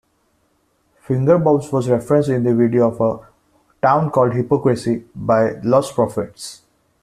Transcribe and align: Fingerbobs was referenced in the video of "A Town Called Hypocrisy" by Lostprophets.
Fingerbobs 1.07 1.71
was 1.71 1.87
referenced 1.87 2.29
in 2.29 2.43
the 2.43 2.55
video 2.55 2.89
of 2.89 2.99
"A 3.81 3.85
Town 3.85 4.09
Called 4.09 4.33
Hypocrisy" 4.33 5.03
by 5.13 5.53
Lostprophets. 5.63 6.61